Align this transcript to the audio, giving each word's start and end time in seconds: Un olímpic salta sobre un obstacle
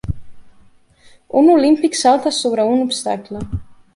Un 1.41 1.51
olímpic 1.57 1.99
salta 1.99 2.33
sobre 2.39 2.67
un 2.73 2.83
obstacle 2.89 3.45